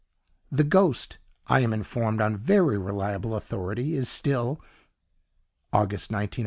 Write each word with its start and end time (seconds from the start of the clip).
P.S. 0.49 0.57
The 0.57 0.63
Ghost 0.63 1.19
I 1.45 1.59
am 1.59 1.73
informed 1.73 2.21
on 2.21 2.35
very 2.35 2.75
reliable 2.75 3.35
authority, 3.35 3.93
is 3.93 4.09
still 4.09 4.59
(August 5.71 6.09
1908) 6.11 6.11
to 6.11 6.29
be 6.29 6.35
seen. 6.35 6.39